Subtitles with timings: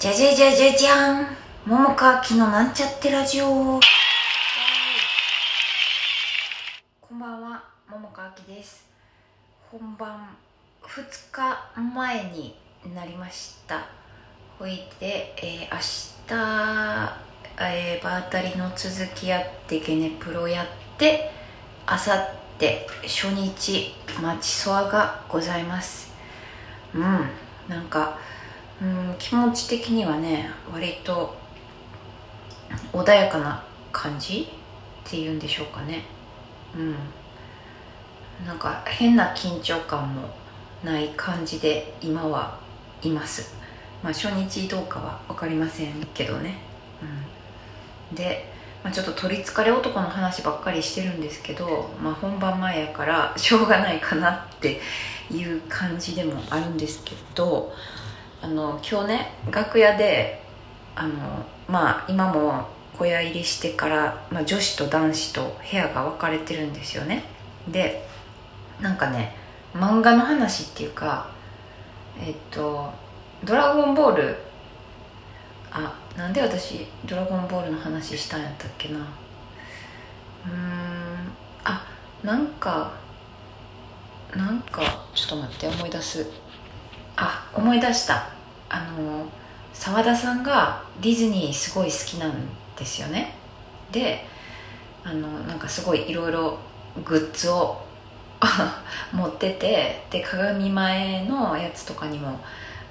[0.00, 1.26] じゃじゃじゃじゃじゃん
[1.66, 3.78] 桃川きのなんちゃってラジオ
[7.02, 8.86] こんばんは桃川きです
[9.70, 10.34] 本番
[10.82, 12.56] 2日前に
[12.94, 13.88] なりました
[14.58, 15.76] ほいで、えー、明
[16.26, 17.12] 日、
[17.60, 21.30] えー、場当たりの続きやってゲネプロやって
[21.84, 23.92] あさって初日
[24.22, 26.10] 待ちそわがございます
[26.94, 27.02] うん
[27.68, 28.18] なんか
[29.20, 31.36] 気持ち的にはね割と
[32.92, 34.48] 穏やかな感じ
[35.06, 36.04] っていうんでしょうかね。
[36.74, 36.94] うん。
[38.46, 40.22] なんか変な緊張感も
[40.82, 42.58] ない感じで今は
[43.02, 43.54] います。
[44.02, 46.56] まあ初日どうかは分かりませんけどね。
[48.10, 48.16] うん。
[48.16, 48.50] で、
[48.82, 54.80] まあ、ちょっと取りつかれ男の話ばっかりしてるんですけど、まあ、本番前やからしょうがないかなって
[55.30, 57.72] いう感じでもあるんですけど
[58.42, 60.42] あの今日ね楽屋で
[60.96, 62.68] あのまあ今も
[62.98, 67.24] 小屋入りしてから、まあ、女子と男子と部屋が分かれてるんですよね。
[67.68, 68.06] で
[68.80, 69.36] なんかね
[69.74, 71.30] 漫画の話っていうか
[72.18, 72.92] えっと
[73.44, 74.36] 「ドラゴンボール」
[75.72, 78.98] あなんで私「ドラゴンボール」の話したんやったっけな。
[78.98, 79.02] う
[80.48, 81.32] ん
[81.64, 81.86] あ
[82.22, 82.92] なんか
[84.34, 84.82] なんか
[85.14, 86.26] ちょっと待って思い出す。
[87.60, 88.26] 思い出した。
[88.70, 89.26] あの
[89.74, 92.32] 澤田さんがディズニーすごい好きなん
[92.76, 93.34] ですよね。
[93.92, 94.24] で
[95.04, 96.58] あのなんかすごいいろいろ
[97.04, 97.82] グッズを
[99.12, 102.40] 持っててで鏡前のやつとかにも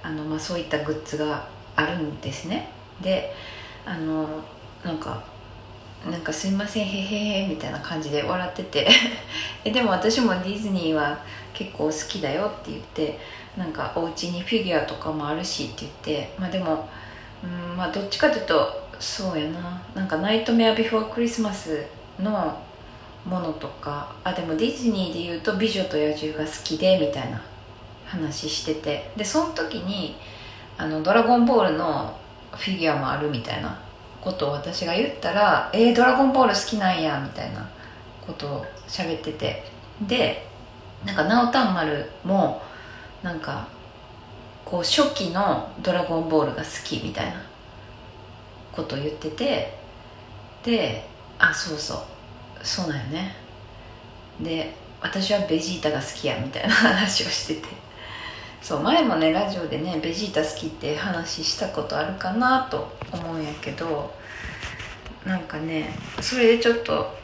[0.04, 2.70] あの、まあ、そういったグッズがあるんですね。
[3.02, 3.36] で
[3.86, 4.28] あの
[4.84, 5.24] なんか
[6.10, 8.88] なんかすいませんへへへみたいな感じで笑ってて。
[9.66, 11.18] でも私もディズニーは
[11.54, 13.20] 結構好きだよって言って
[13.60, 16.88] なんかお家にフィギュアとかもあるしって言ってまあでも
[17.44, 19.82] うんまあどっちかというとそうやな。
[19.94, 21.86] なんか「ナイトメアビフォークリスマス」
[22.20, 22.58] の
[23.26, 27.42] ものとかあでもディズニーでいうと「美女と野獣」が好きでみたいな
[28.06, 29.12] 話してて。
[29.18, 30.18] でその時に
[30.78, 32.18] あの「ドラゴンボール」の
[32.54, 33.78] フィギュアもあるみたいな
[34.22, 37.68] ことを私が言ったら「えー、ドラゴンボール好きなんや」みたいな
[38.26, 39.70] ことを喋ってて。
[40.02, 40.48] で
[41.06, 42.62] なんか直丹丸も
[43.24, 43.68] なんか
[44.66, 47.34] こう初期の「ドラゴンボール」が好きみたいな
[48.72, 49.78] ことを言ってて
[50.64, 51.08] で
[51.38, 52.00] あそうそう
[52.62, 53.36] そうなんよね。
[54.40, 57.90] で私はベジータが好きやみたいな 話をしてて。
[58.62, 64.14] そう前もねラジオでねベジータ好きって話したことあるかなと思うんやけど
[65.26, 67.18] なんかねそれでちょっと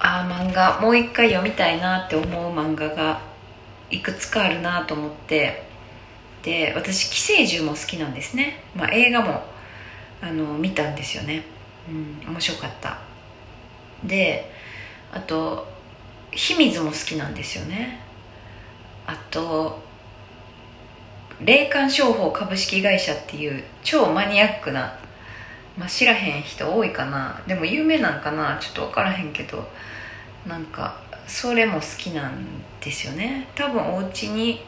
[0.00, 3.20] ああ漫画もう一回読みたいなって思う漫画が
[3.92, 5.62] いくつかあるなと思って
[6.42, 9.44] で私寄生獣も好きなんですね、まあ、映画も
[10.20, 11.44] あの見たんですよね。
[11.88, 12.98] うん面白かった。
[14.04, 14.50] で
[15.12, 15.66] あと
[16.30, 18.00] 秘密も好きなんですよね。
[19.06, 19.80] あと
[21.44, 24.96] 霊感商法株式会社っていう超マニアックな、
[25.76, 27.40] まあ、知らへん人多いかな。
[27.46, 28.58] でも有名なんかな。
[28.60, 29.68] ちょっと分からへんけど
[30.46, 32.46] なんかそれも好きなん
[32.80, 33.48] ですよね。
[33.54, 34.64] 多分お家に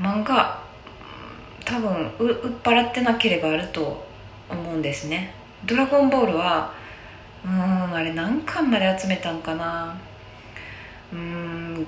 [0.00, 0.62] 漫画
[1.64, 4.04] 多分売っ払ってなければあると
[4.48, 5.32] 思うんですね
[5.64, 6.72] 「ドラゴンボールは」
[7.44, 9.96] うんあれ何巻まで集めたんかな。
[11.12, 11.86] うん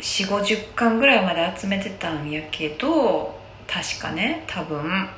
[0.00, 3.38] 4 5 0巻ぐらいまで集めてたんやけど
[3.68, 5.08] 確かね多分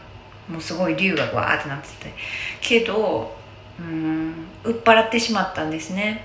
[0.48, 2.14] もうすごい竜がわーってなってて。
[2.60, 3.34] けど
[3.78, 6.24] うん売っ払ってしまったんですね。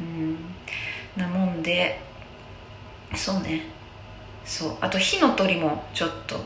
[0.00, 0.36] うん。
[1.16, 2.00] なもんで
[3.14, 3.62] そうね。
[4.44, 4.76] そう。
[4.80, 6.36] あと火の鳥もちょっと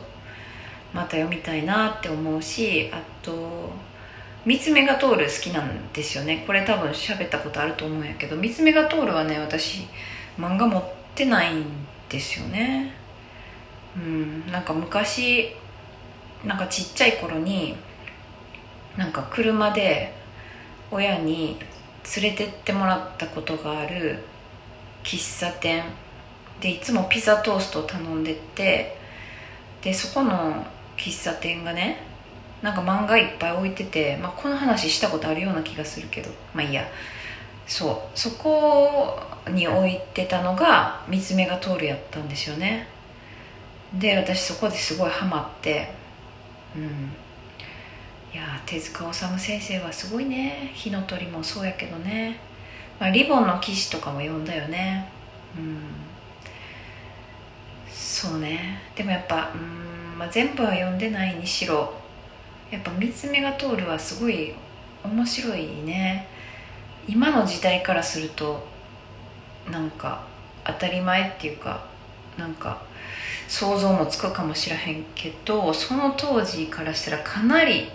[0.93, 3.71] また読みたいなって思うしあと
[4.45, 6.43] 三つ目が通る好きなんですよね。
[6.45, 9.87] これ多分喋ったことあると思うんやけど三つ目が通るはね私
[10.39, 10.83] 漫画持っ
[11.15, 11.65] てないん
[12.09, 12.93] ですよね。
[13.95, 14.51] うん。
[14.51, 15.55] なんか昔
[16.43, 17.75] なんかちっちゃい頃に
[18.97, 20.13] なんか車で
[20.91, 21.57] 親に
[22.15, 24.23] 連れてってもらったことがある
[25.07, 25.83] 喫茶店。
[26.59, 28.97] でいつもピザトーストを頼んでって
[29.83, 30.65] でそこの
[30.97, 31.99] 喫茶店がね
[32.63, 36.83] なんか漫画いっぱい置いてて、まあ、この話したことあるような気がするけどまあいいや。
[37.67, 38.17] そう。
[38.17, 39.19] そこ
[39.49, 42.87] に置いてたのが三つ目が通るやったんですよね。
[43.93, 45.93] で私そこですごいハマって
[46.75, 46.83] うん。
[48.33, 50.71] いや手塚治虫先生はすごいね。
[50.73, 52.39] 火の鳥もそうやけどね、
[52.99, 55.09] まあ、リボンの騎士とかも読んだよね。
[55.57, 55.77] うん。
[57.91, 58.79] そうね。
[58.95, 61.93] でもやっぱうん、まあ、全部は読んでないにしろ
[62.71, 64.53] やっぱ三つ目が通るはすごい
[65.03, 66.27] 面白いね。
[67.07, 68.67] 今の時代からすると
[69.71, 70.23] なんか
[70.65, 71.85] 当たり前っていうか
[72.37, 72.81] なんか
[73.47, 77.87] 想像もつくかもしらへんけどその当時からしたらかなり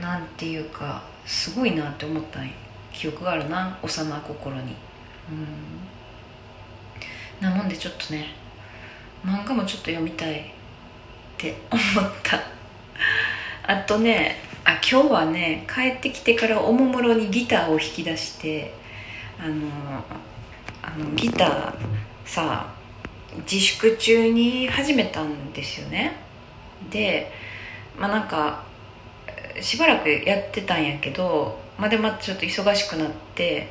[0.00, 2.40] なんていうかすごいなって思った
[2.94, 4.76] 記憶があるな幼心に。
[5.30, 5.84] うん。
[7.40, 8.28] なもんでちょっとね
[9.26, 10.44] 漫画もちょっと読みたいっ
[11.36, 12.40] て思った。
[13.66, 18.72] あとねあ今日はね帰ってきてからおもむろにギターを弾き出して
[19.38, 19.66] あの
[20.82, 21.74] あのギター
[22.24, 22.66] さ
[23.50, 26.12] 自粛中に始めたんですよね。
[26.90, 27.32] で
[27.98, 28.62] まあなんか
[29.60, 33.68] しばらくやってたんやけどまあでまちょっと忙しくなって、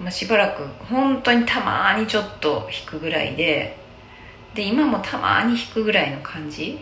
[0.00, 3.76] まあ、しばらく本当にたまにちょっと弾くぐらいで
[4.54, 6.78] で今もたまに弾くぐらいの感じ？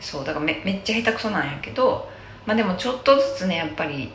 [0.00, 2.08] そうだからめめっちゃ下手くそなんやけど
[2.44, 4.12] まあでもちょっとずつねやっぱり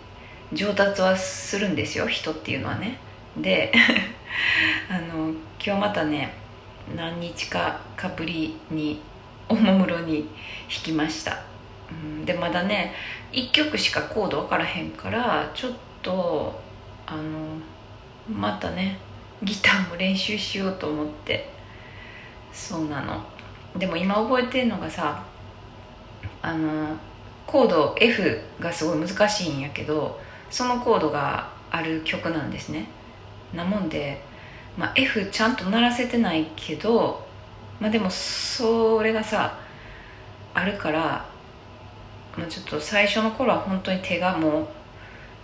[0.54, 2.98] 上達はするんですよ人っていうのはね。
[3.38, 3.72] で
[4.90, 5.32] あの
[5.64, 6.34] 今日またね
[6.96, 9.02] 何日かかぶりに
[9.48, 10.28] おもむろに
[10.70, 11.44] 弾きました、
[11.92, 12.94] うん、でまだね
[13.32, 15.72] 1曲しかコード分からへんからちょっ
[16.02, 16.60] と
[17.06, 17.58] あの
[18.30, 18.98] またね
[19.44, 21.50] ギターも練習しようと思って。
[22.54, 23.24] そうなの。
[23.78, 25.24] でも今覚えてるのがさ
[26.42, 26.96] あの
[27.48, 32.90] コード F がすごい難しいんやけどそのコードがある曲なんですね。
[33.54, 34.22] なもんで、
[34.78, 37.26] まあ、F ちゃんと鳴らせてないけど
[37.80, 39.58] まあでもそれがさ
[40.54, 41.26] あるから、
[42.38, 44.62] まあ、ちょっと最初の頃は本当に手がも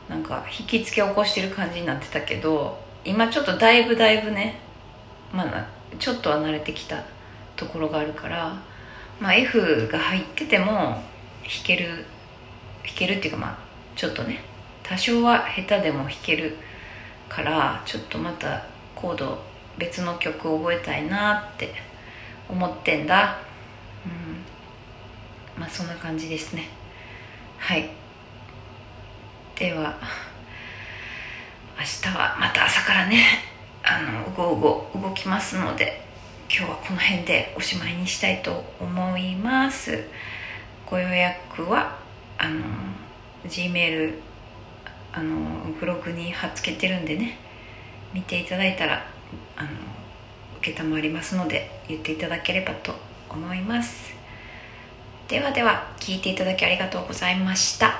[0.09, 4.59] うなんか引きつけ起こしてる感じになってたけど今ちょっとだいぶだいぶね
[5.33, 5.67] まあ
[5.99, 7.03] ちょっとは慣れてきた
[7.55, 8.57] ところがあるから
[9.19, 11.01] まあ、F が入ってても弾
[11.63, 12.05] ける
[12.85, 13.57] 弾けるっていうかまあ
[13.95, 14.41] ちょっとね
[14.83, 16.55] 多少は下手でも弾ける
[17.27, 18.63] からちょっとまた
[18.95, 19.39] コード
[19.77, 21.73] 別の曲を覚えたいなって
[22.49, 23.39] 思ってんだ。
[24.05, 24.56] うん。
[25.57, 26.69] まあそんな感じですね。
[27.57, 27.89] はい。
[29.55, 29.97] では
[31.79, 33.23] 明日はまた朝からね
[33.83, 36.05] あのうごうご動きますので
[36.49, 40.05] 今日はこの辺でおしまいにしたいと思います。
[40.85, 41.97] ご予約は
[42.37, 42.63] あの
[43.45, 44.19] G メール
[45.11, 45.35] あの
[45.79, 47.37] ブログに貼っつけてるんでね
[48.13, 49.05] 見ていただいたら
[49.55, 49.69] あの
[50.61, 52.93] 承りますので言っていただければと
[53.29, 54.16] 思います。
[55.27, 57.99] ではでは聞いていただきありがとうございました。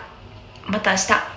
[0.65, 1.36] また明日。